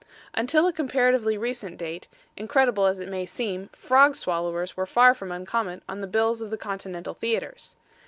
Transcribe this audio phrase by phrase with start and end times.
[0.33, 5.31] Until a comparatively recent date, incredible as it may seem, frog swallowers were far from
[5.31, 7.75] uncommon on the bills of the Continental theaters.